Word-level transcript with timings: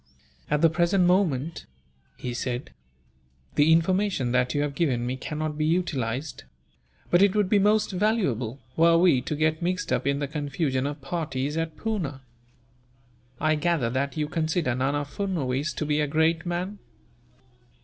"At 0.49 0.61
the 0.61 0.69
present 0.71 1.03
moment," 1.03 1.67
he 2.17 2.33
said, 2.33 2.71
"the 3.53 3.71
information 3.71 4.31
that 4.31 4.55
you 4.55 4.63
have 4.63 4.73
given 4.73 5.05
me 5.05 5.15
cannot 5.15 5.59
be 5.59 5.65
utilized; 5.67 6.43
but 7.11 7.21
it 7.21 7.35
would 7.35 7.47
be 7.51 7.59
most 7.59 7.91
valuable, 7.91 8.57
were 8.75 8.97
we 8.97 9.21
to 9.21 9.35
get 9.35 9.61
mixed 9.61 9.93
up 9.93 10.07
in 10.07 10.17
the 10.17 10.27
confusion 10.27 10.87
of 10.87 11.01
parties 11.01 11.55
at 11.55 11.77
Poona. 11.77 12.21
I 13.39 13.53
gather 13.53 13.91
that 13.91 14.17
you 14.17 14.27
consider 14.27 14.73
Nana 14.73 15.05
Furnuwees 15.05 15.71
to 15.75 15.85
be 15.85 15.99
a 16.01 16.07
great 16.07 16.47
man." 16.47 16.79